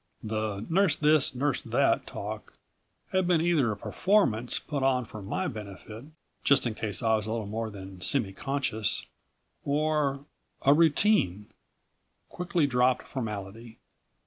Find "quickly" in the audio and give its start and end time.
12.29-12.65